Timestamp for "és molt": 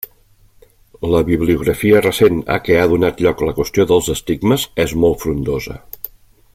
4.87-5.25